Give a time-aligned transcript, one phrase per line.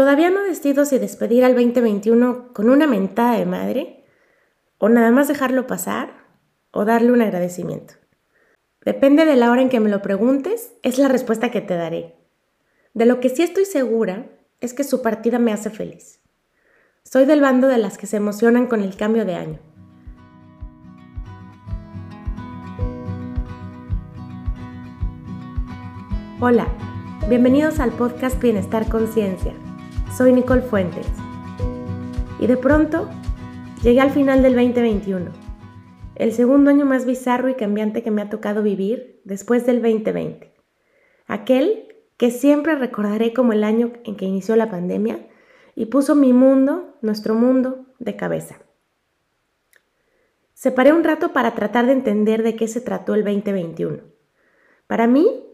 [0.00, 4.06] Todavía no decido si despedir al 2021 con una mentada de madre
[4.78, 6.24] o nada más dejarlo pasar
[6.70, 7.92] o darle un agradecimiento.
[8.82, 12.14] Depende de la hora en que me lo preguntes, es la respuesta que te daré.
[12.94, 16.22] De lo que sí estoy segura es que su partida me hace feliz.
[17.04, 19.58] Soy del bando de las que se emocionan con el cambio de año.
[26.40, 26.68] Hola,
[27.28, 29.52] bienvenidos al podcast Bienestar Conciencia.
[30.16, 31.06] Soy Nicole Fuentes.
[32.40, 33.08] Y de pronto
[33.82, 35.30] llegué al final del 2021,
[36.16, 40.52] el segundo año más bizarro y cambiante que me ha tocado vivir después del 2020.
[41.26, 45.28] Aquel que siempre recordaré como el año en que inició la pandemia
[45.76, 48.58] y puso mi mundo, nuestro mundo, de cabeza.
[50.54, 54.02] Separé un rato para tratar de entender de qué se trató el 2021.
[54.88, 55.49] Para mí,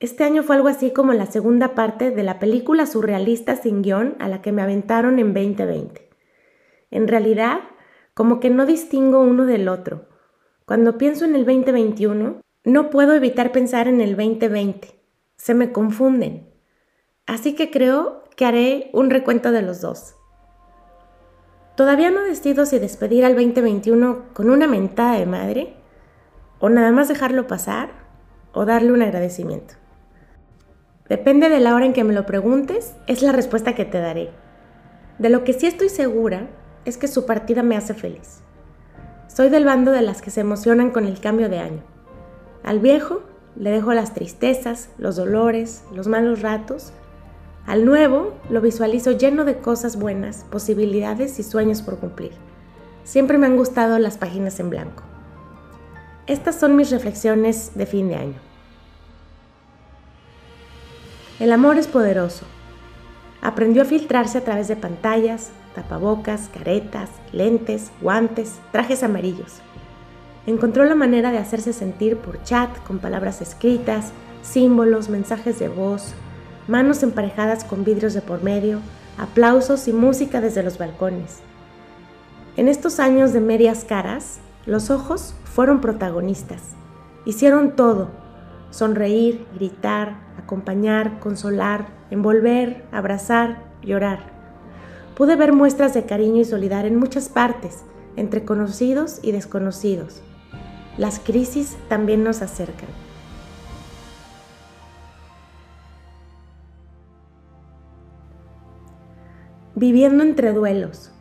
[0.00, 4.16] este año fue algo así como la segunda parte de la película surrealista sin guion
[4.18, 6.08] a la que me aventaron en 2020.
[6.90, 7.60] En realidad,
[8.14, 10.08] como que no distingo uno del otro.
[10.64, 14.88] Cuando pienso en el 2021, no puedo evitar pensar en el 2020.
[15.36, 16.48] Se me confunden.
[17.26, 20.16] Así que creo que haré un recuento de los dos.
[21.76, 25.76] Todavía no decido si despedir al 2021 con una mentada de madre,
[26.58, 27.90] o nada más dejarlo pasar,
[28.52, 29.79] o darle un agradecimiento.
[31.10, 34.30] Depende de la hora en que me lo preguntes, es la respuesta que te daré.
[35.18, 36.46] De lo que sí estoy segura
[36.84, 38.42] es que su partida me hace feliz.
[39.26, 41.82] Soy del bando de las que se emocionan con el cambio de año.
[42.62, 43.24] Al viejo
[43.56, 46.92] le dejo las tristezas, los dolores, los malos ratos.
[47.66, 52.34] Al nuevo lo visualizo lleno de cosas buenas, posibilidades y sueños por cumplir.
[53.02, 55.02] Siempre me han gustado las páginas en blanco.
[56.28, 58.49] Estas son mis reflexiones de fin de año.
[61.40, 62.44] El amor es poderoso.
[63.40, 69.54] Aprendió a filtrarse a través de pantallas, tapabocas, caretas, lentes, guantes, trajes amarillos.
[70.46, 76.12] Encontró la manera de hacerse sentir por chat con palabras escritas, símbolos, mensajes de voz,
[76.68, 78.80] manos emparejadas con vidrios de por medio,
[79.16, 81.38] aplausos y música desde los balcones.
[82.58, 86.60] En estos años de medias caras, los ojos fueron protagonistas.
[87.24, 88.10] Hicieron todo,
[88.70, 94.30] sonreír, gritar, acompañar, consolar, envolver, abrazar, llorar.
[95.16, 97.84] Pude ver muestras de cariño y solidaridad en muchas partes,
[98.16, 100.22] entre conocidos y desconocidos.
[100.96, 102.88] Las crisis también nos acercan.
[109.74, 111.12] Viviendo entre duelos.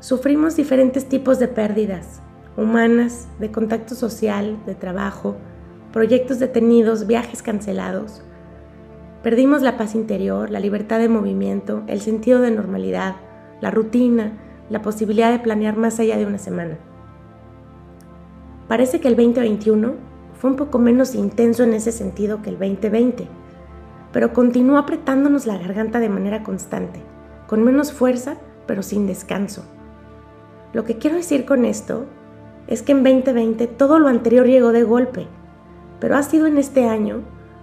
[0.00, 2.22] Sufrimos diferentes tipos de pérdidas,
[2.56, 5.36] humanas, de contacto social, de trabajo,
[5.92, 8.22] proyectos detenidos, viajes cancelados.
[9.22, 13.16] Perdimos la paz interior, la libertad de movimiento, el sentido de normalidad,
[13.60, 14.38] la rutina,
[14.70, 16.78] la posibilidad de planear más allá de una semana.
[18.68, 19.94] Parece que el 2021
[20.40, 23.26] fue un poco menos intenso en ese sentido que el 2020,
[24.12, 27.02] pero continuó apretándonos la garganta de manera constante,
[27.48, 28.36] con menos fuerza,
[28.66, 29.64] pero sin descanso.
[30.72, 32.06] Lo que quiero decir con esto
[32.68, 35.26] es que en 2020 todo lo anterior llegó de golpe
[36.00, 37.20] pero ha sido en este año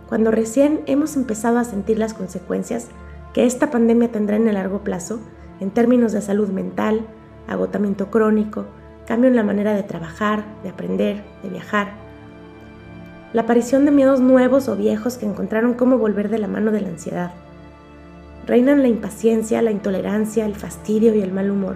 [0.07, 2.87] cuando recién hemos empezado a sentir las consecuencias
[3.33, 5.19] que esta pandemia tendrá en el largo plazo
[5.59, 7.01] en términos de salud mental,
[7.47, 8.65] agotamiento crónico,
[9.05, 11.89] cambio en la manera de trabajar, de aprender, de viajar.
[13.33, 16.81] La aparición de miedos nuevos o viejos que encontraron cómo volver de la mano de
[16.81, 17.31] la ansiedad.
[18.45, 21.75] Reinan la impaciencia, la intolerancia, el fastidio y el mal humor.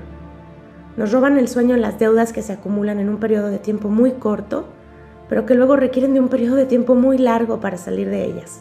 [0.95, 4.11] Nos roban el sueño las deudas que se acumulan en un periodo de tiempo muy
[4.11, 4.65] corto
[5.31, 8.59] pero que luego requieren de un periodo de tiempo muy largo para salir de ellas.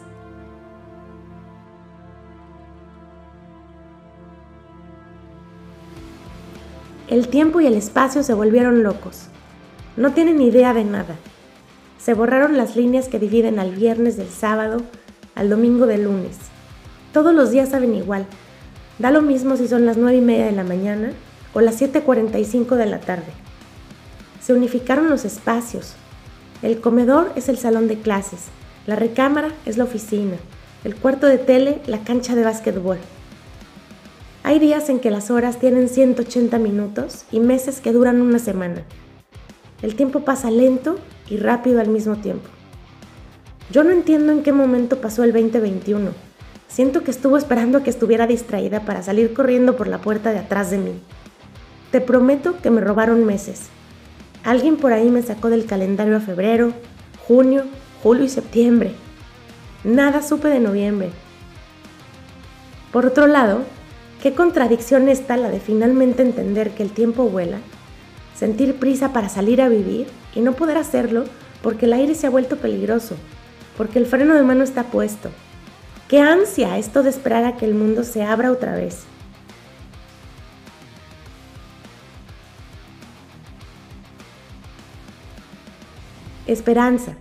[7.09, 9.23] El tiempo y el espacio se volvieron locos.
[9.97, 11.17] No tienen idea de nada.
[11.99, 14.81] Se borraron las líneas que dividen al viernes del sábado,
[15.35, 16.37] al domingo del lunes.
[17.11, 18.25] Todos los días saben igual.
[18.97, 21.11] Da lo mismo si son las 9 y media de la mañana
[21.53, 23.33] o las 7.45 de la tarde.
[24.39, 25.95] Se unificaron los espacios,
[26.61, 28.45] el comedor es el salón de clases,
[28.85, 30.37] la recámara es la oficina,
[30.83, 32.97] el cuarto de tele la cancha de básquetbol.
[34.43, 38.83] Hay días en que las horas tienen 180 minutos y meses que duran una semana.
[39.81, 40.97] El tiempo pasa lento
[41.29, 42.49] y rápido al mismo tiempo.
[43.71, 46.11] Yo no entiendo en qué momento pasó el 2021.
[46.67, 50.39] Siento que estuvo esperando a que estuviera distraída para salir corriendo por la puerta de
[50.39, 50.93] atrás de mí.
[51.91, 53.69] Te prometo que me robaron meses,
[54.43, 56.73] Alguien por ahí me sacó del calendario a febrero,
[57.27, 57.65] junio,
[58.01, 58.93] julio y septiembre.
[59.83, 61.11] Nada supe de noviembre.
[62.91, 63.61] Por otro lado,
[64.21, 67.59] qué contradicción está la de finalmente entender que el tiempo vuela,
[68.35, 71.25] sentir prisa para salir a vivir y no poder hacerlo
[71.61, 73.15] porque el aire se ha vuelto peligroso,
[73.77, 75.29] porque el freno de mano está puesto.
[76.07, 79.03] Qué ansia esto de esperar a que el mundo se abra otra vez.
[86.51, 87.15] Esperanza.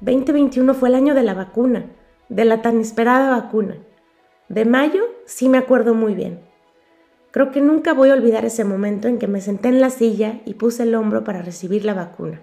[0.00, 1.86] 2021 fue el año de la vacuna,
[2.28, 3.76] de la tan esperada vacuna.
[4.48, 6.40] De mayo sí me acuerdo muy bien.
[7.30, 10.40] Creo que nunca voy a olvidar ese momento en que me senté en la silla
[10.44, 12.40] y puse el hombro para recibir la vacuna.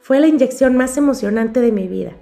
[0.00, 2.12] Fue la inyección más emocionante de mi vida.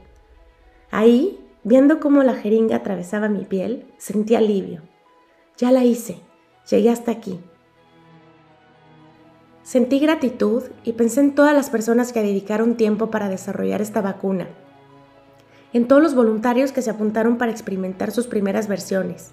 [0.90, 4.82] Ahí, viendo cómo la jeringa atravesaba mi piel, sentí alivio.
[5.56, 6.18] Ya la hice,
[6.68, 7.38] llegué hasta aquí.
[9.68, 14.48] Sentí gratitud y pensé en todas las personas que dedicaron tiempo para desarrollar esta vacuna,
[15.74, 19.32] en todos los voluntarios que se apuntaron para experimentar sus primeras versiones.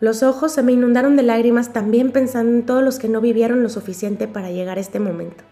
[0.00, 3.62] Los ojos se me inundaron de lágrimas también pensando en todos los que no vivieron
[3.62, 5.44] lo suficiente para llegar a este momento.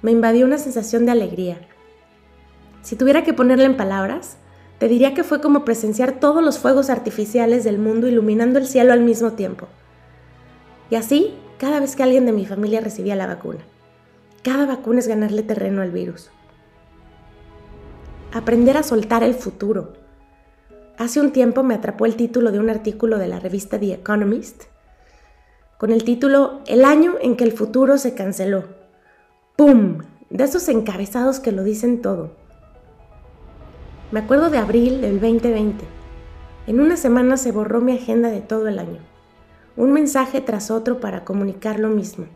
[0.00, 1.58] Me invadió una sensación de alegría.
[2.82, 4.36] Si tuviera que ponerla en palabras,
[4.78, 8.92] te diría que fue como presenciar todos los fuegos artificiales del mundo iluminando el cielo
[8.92, 9.66] al mismo tiempo.
[10.90, 13.60] Y así cada vez que alguien de mi familia recibía la vacuna.
[14.42, 16.30] Cada vacuna es ganarle terreno al virus.
[18.32, 19.94] Aprender a soltar el futuro.
[20.96, 24.64] Hace un tiempo me atrapó el título de un artículo de la revista The Economist
[25.78, 28.64] con el título El año en que el futuro se canceló.
[29.56, 29.98] ¡Pum!
[30.28, 32.32] De esos encabezados que lo dicen todo.
[34.10, 35.84] Me acuerdo de abril del 2020.
[36.66, 39.17] En una semana se borró mi agenda de todo el año
[39.78, 42.26] un mensaje tras otro para comunicar lo mismo.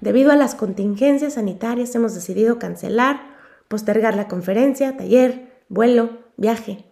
[0.00, 3.20] Debido a las contingencias sanitarias hemos decidido cancelar,
[3.66, 6.84] postergar la conferencia, taller, vuelo, viaje.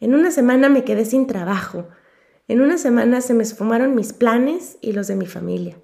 [0.00, 1.88] En una semana me quedé sin trabajo.
[2.48, 5.76] En una semana se me esfumaron mis planes y los de mi familia.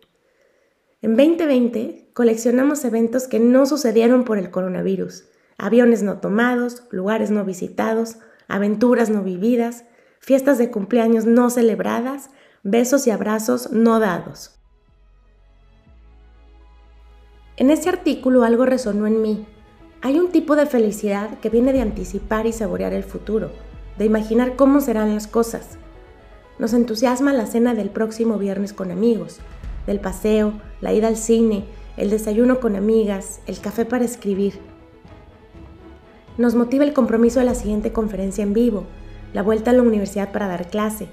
[1.02, 5.26] En 2020 coleccionamos eventos que no sucedieron por el coronavirus.
[5.58, 8.16] Aviones no tomados, lugares no visitados,
[8.48, 9.84] aventuras no vividas,
[10.20, 12.30] fiestas de cumpleaños no celebradas,
[12.68, 14.50] besos y abrazos no dados.
[17.56, 19.46] En ese artículo algo resonó en mí.
[20.02, 23.52] Hay un tipo de felicidad que viene de anticipar y saborear el futuro,
[23.98, 25.78] de imaginar cómo serán las cosas.
[26.58, 29.38] Nos entusiasma la cena del próximo viernes con amigos,
[29.86, 31.66] del paseo, la ida al cine,
[31.96, 34.58] el desayuno con amigas, el café para escribir.
[36.36, 38.86] Nos motiva el compromiso de la siguiente conferencia en vivo,
[39.32, 41.08] la vuelta a la universidad para dar clase,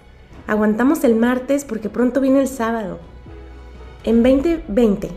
[0.46, 3.00] Aguantamos el martes porque pronto viene el sábado.
[4.04, 5.10] En 2020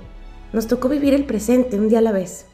[0.52, 2.46] nos tocó vivir el presente un día a la vez.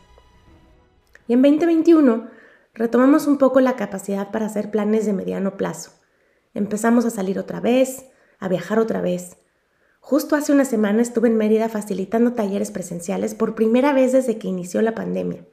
[1.28, 2.30] Y en 2021
[2.72, 5.90] retomamos un poco la capacidad para hacer planes de mediano plazo.
[6.54, 8.06] Empezamos a salir otra vez,
[8.38, 9.36] a viajar otra vez.
[10.00, 14.48] Justo hace una semana estuve en Mérida facilitando talleres presenciales por primera vez desde que
[14.48, 15.44] inició la pandemia.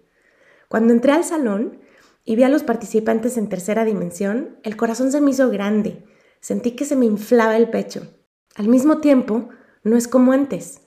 [0.69, 1.80] Cuando entré al salón
[2.24, 6.06] y vi a los participantes en tercera dimensión, el corazón se me hizo grande
[6.41, 8.07] Sentí que se me inflaba el pecho.
[8.56, 9.50] Al mismo tiempo,
[9.83, 10.81] no es como antes.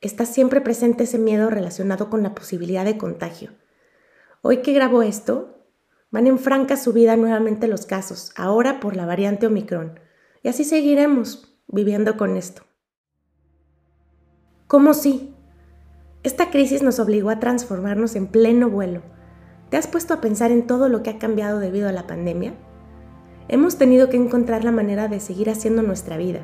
[0.00, 3.52] Está siempre presente ese miedo relacionado con la posibilidad de contagio.
[4.42, 5.66] Hoy que grabo esto,
[6.10, 10.00] van en franca subida nuevamente los casos, ahora por la variante Omicron.
[10.42, 12.62] Y así seguiremos viviendo con esto.
[14.66, 15.34] ¿Cómo sí?
[16.22, 19.02] Esta crisis nos obligó a transformarnos en pleno vuelo.
[19.68, 22.54] ¿Te has puesto a pensar en todo lo que ha cambiado debido a la pandemia?
[23.52, 26.38] Hemos tenido que encontrar la manera de seguir haciendo nuestra vida,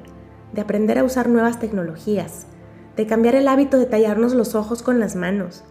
[0.53, 2.49] de aprender a usar nuevas tecnologías,
[2.97, 5.63] de cambiar el hábito de tallarnos los ojos con las manos.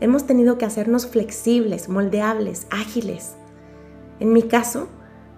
[0.00, 3.36] Hemos tenido que hacernos flexibles, moldeables, ágiles.
[4.18, 4.88] En mi caso,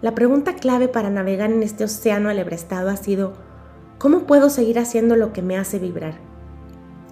[0.01, 3.35] la pregunta clave para navegar en este océano alebrestado ha sido,
[3.99, 6.15] ¿cómo puedo seguir haciendo lo que me hace vibrar?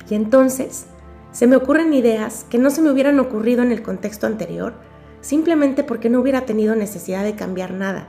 [0.09, 0.87] Y entonces,
[1.33, 4.73] se me ocurren ideas que no se me hubieran ocurrido en el contexto anterior,
[5.21, 8.09] simplemente porque no hubiera tenido necesidad de cambiar nada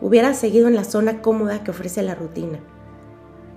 [0.00, 2.60] hubiera seguido en la zona cómoda que ofrece la rutina.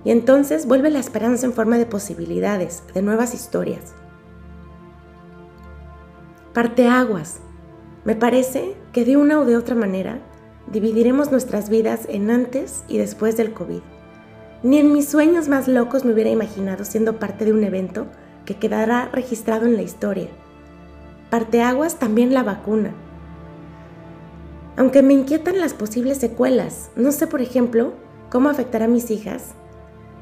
[0.04, 3.94] Y entonces vuelve la esperanza en forma de posibilidades, de nuevas historias.
[6.54, 7.40] Parteaguas.
[8.04, 10.20] Me parece que de una u de otra manera
[10.72, 13.82] dividiremos nuestras vidas en antes y después del COVID.
[14.64, 18.08] Ni en mis sueños más locos me hubiera imaginado siendo parte de un evento
[18.46, 20.30] que quedará registrado en la historia.
[21.30, 22.94] Parteaguas también la vacuna
[24.82, 27.94] aunque me inquietan las posibles secuelas, no sé, por ejemplo,
[28.32, 29.50] cómo afectará a mis hijas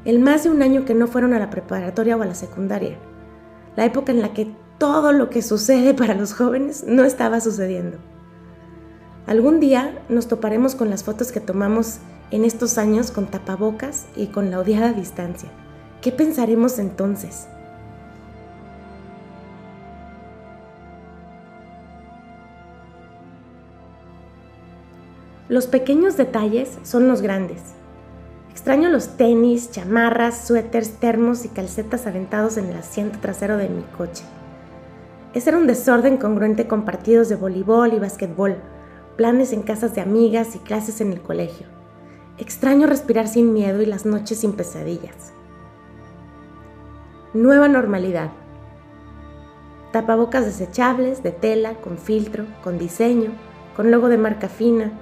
[0.04, 2.98] el más de un año que no fueron a la preparatoria o a la secundaria,
[3.74, 7.96] la época en la que todo lo que sucede para los jóvenes no estaba sucediendo.
[9.26, 12.00] Algún día nos toparemos con las fotos que tomamos
[12.30, 15.48] en estos años con tapabocas y con la odiada distancia?
[16.02, 17.48] ¿Qué pensaremos entonces?
[25.50, 27.60] Los pequeños detalles son los grandes.
[28.52, 33.82] Extraño los tenis, chamarras, suéteres, termos y calcetas aventados en el asiento trasero de mi
[33.82, 34.22] coche.
[35.34, 38.58] Ese era un desorden congruente con partidos de voleibol y basquetbol,
[39.16, 41.66] planes en casas de amigas y clases en el colegio.
[42.38, 45.32] Extraño respirar sin miedo y las noches sin pesadillas.
[47.34, 48.30] Nueva normalidad.
[49.90, 53.32] Tapabocas desechables, de tela, con filtro, con diseño,
[53.74, 54.92] con logo de marca fina,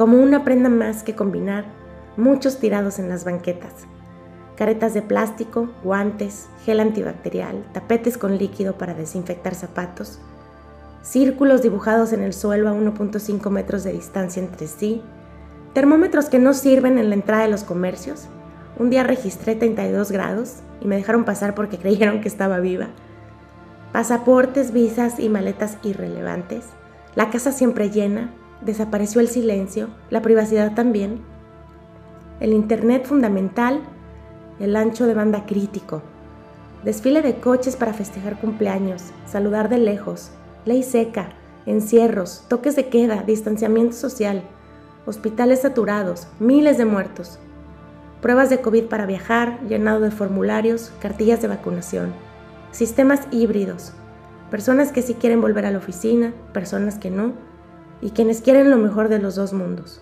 [0.00, 1.66] como una prenda más que combinar,
[2.16, 3.84] muchos tirados en las banquetas.
[4.56, 10.18] Caretas de plástico, guantes, gel antibacterial, tapetes con líquido para desinfectar zapatos,
[11.02, 15.02] círculos dibujados en el suelo a 1.5 metros de distancia entre sí,
[15.74, 18.24] termómetros que no sirven en la entrada de los comercios.
[18.78, 22.86] Un día registré 32 grados y me dejaron pasar porque creyeron que estaba viva.
[23.92, 26.64] Pasaportes, visas y maletas irrelevantes.
[27.16, 28.30] La casa siempre llena,
[28.62, 31.20] desapareció el silencio, la privacidad también,
[32.40, 33.80] el Internet fundamental,
[34.58, 36.02] el ancho de banda crítico,
[36.84, 40.30] desfile de coches para festejar cumpleaños, saludar de lejos,
[40.64, 41.30] ley seca,
[41.66, 44.42] encierros, toques de queda, distanciamiento social,
[45.06, 47.38] hospitales saturados, miles de muertos,
[48.20, 52.12] pruebas de COVID para viajar, llenado de formularios, cartillas de vacunación,
[52.70, 53.92] sistemas híbridos,
[54.50, 57.32] personas que sí quieren volver a la oficina, personas que no,
[58.00, 60.00] y quienes quieren lo mejor de los dos mundos.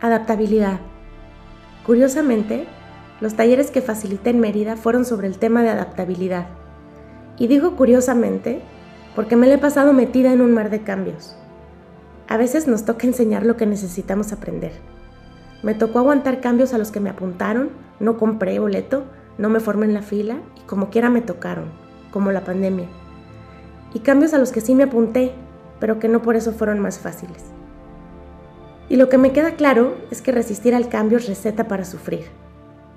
[0.00, 0.80] Adaptabilidad.
[1.86, 2.66] Curiosamente,
[3.20, 6.46] los talleres que facilité en Mérida fueron sobre el tema de adaptabilidad.
[7.38, 8.62] Y digo curiosamente
[9.14, 11.36] porque me lo he pasado metida en un mar de cambios.
[12.28, 14.72] A veces nos toca enseñar lo que necesitamos aprender.
[15.62, 17.70] Me tocó aguantar cambios a los que me apuntaron,
[18.00, 19.04] no compré boleto,
[19.38, 21.70] no me formé en la fila y como quiera me tocaron,
[22.10, 22.88] como la pandemia.
[23.94, 25.32] Y cambios a los que sí me apunté,
[25.84, 27.44] pero que no por eso fueron más fáciles.
[28.88, 32.24] Y lo que me queda claro es que resistir al cambio es receta para sufrir.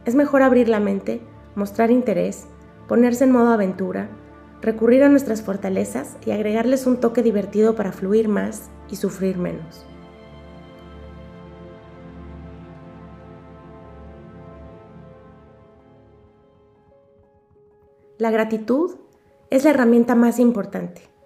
[0.05, 1.19] Es mejor abrir la mente,
[1.53, 2.47] mostrar interés,
[2.87, 4.07] ponerse en modo aventura,
[4.61, 9.85] recurrir a nuestras fortalezas y agregarles un toque divertido para fluir más y sufrir menos.
[18.17, 18.95] La gratitud
[19.49, 21.16] es la herramienta más importante.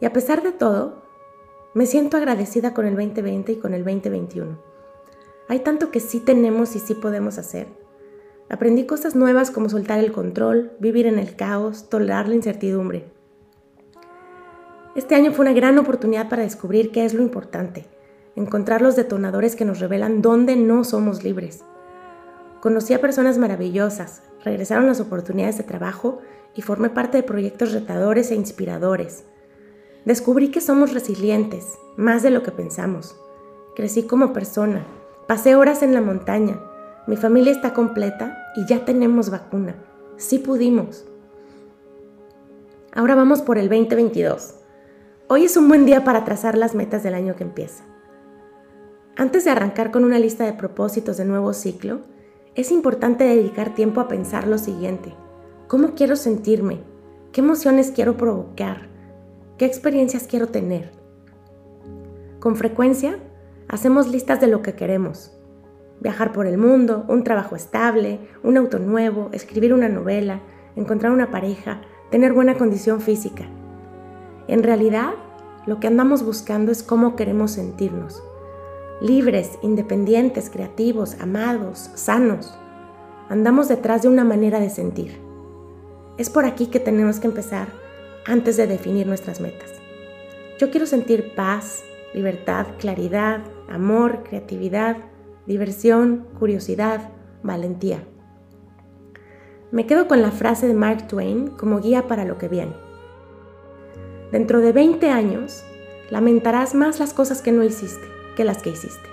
[0.00, 1.02] Y a pesar de todo,
[1.74, 4.58] me siento agradecida con el 2020 y con el 2021.
[5.48, 7.68] Hay tanto que sí tenemos y sí podemos hacer.
[8.48, 13.04] Aprendí cosas nuevas como soltar el control, vivir en el caos, tolerar la incertidumbre.
[14.96, 17.86] Este año fue una gran oportunidad para descubrir qué es lo importante,
[18.34, 21.64] encontrar los detonadores que nos revelan dónde no somos libres.
[22.60, 26.18] Conocí a personas maravillosas, regresaron las oportunidades de trabajo
[26.56, 29.24] y formé parte de proyectos retadores e inspiradores.
[30.04, 33.16] Descubrí que somos resilientes, más de lo que pensamos.
[33.76, 34.86] Crecí como persona,
[35.26, 36.58] pasé horas en la montaña,
[37.06, 39.74] mi familia está completa y ya tenemos vacuna.
[40.16, 41.06] Sí pudimos.
[42.92, 44.54] Ahora vamos por el 2022.
[45.28, 47.84] Hoy es un buen día para trazar las metas del año que empieza.
[49.16, 52.00] Antes de arrancar con una lista de propósitos de nuevo ciclo,
[52.54, 55.14] es importante dedicar tiempo a pensar lo siguiente.
[55.68, 56.80] ¿Cómo quiero sentirme?
[57.32, 58.89] ¿Qué emociones quiero provocar?
[59.60, 60.90] ¿Qué experiencias quiero tener?
[62.38, 63.18] Con frecuencia
[63.68, 65.36] hacemos listas de lo que queremos.
[66.00, 70.40] Viajar por el mundo, un trabajo estable, un auto nuevo, escribir una novela,
[70.76, 73.44] encontrar una pareja, tener buena condición física.
[74.48, 75.10] En realidad,
[75.66, 78.22] lo que andamos buscando es cómo queremos sentirnos.
[79.02, 82.58] Libres, independientes, creativos, amados, sanos.
[83.28, 85.20] Andamos detrás de una manera de sentir.
[86.16, 87.79] Es por aquí que tenemos que empezar
[88.26, 89.70] antes de definir nuestras metas.
[90.58, 91.82] Yo quiero sentir paz,
[92.14, 94.96] libertad, claridad, amor, creatividad,
[95.46, 97.10] diversión, curiosidad,
[97.42, 98.04] valentía.
[99.72, 102.74] Me quedo con la frase de Mark Twain como guía para lo que viene.
[104.32, 105.64] Dentro de 20 años,
[106.10, 109.08] lamentarás más las cosas que no hiciste que las que hiciste.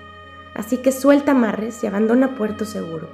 [0.55, 3.07] Así que suelta amarres y abandona puerto seguro.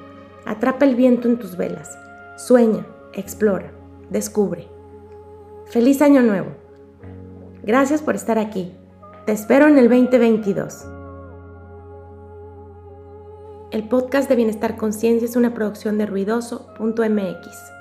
[0.45, 1.97] Atrapa el viento en tus velas.
[2.38, 3.71] Sueña, explora,
[4.09, 4.72] descubre.
[5.73, 6.49] Feliz año nuevo.
[7.63, 8.71] Gracias por estar aquí.
[9.25, 10.85] Te espero en el 2022.
[13.71, 17.72] El podcast de Bienestar Conciencia es una producción de ruidoso.mx.